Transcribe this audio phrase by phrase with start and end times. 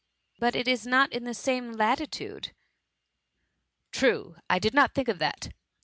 [0.37, 2.55] ^^ But it is not in the same latitude.""
[3.99, 5.49] True; I did not think of that